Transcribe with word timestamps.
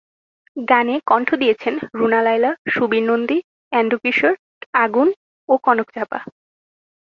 গানে 0.57 0.95
কণ্ঠ 1.05 1.29
দিয়েছেন 1.35 1.73
রুনা 1.93 2.19
লায়লা, 2.21 2.51
সুবীর 2.69 3.03
নন্দী, 3.03 3.37
এন্ড্রু 3.71 3.97
কিশোর, 4.03 4.33
আগুন 4.73 5.07
ও 5.49 5.53
কনক 5.63 5.87
চাঁপা। 5.95 6.19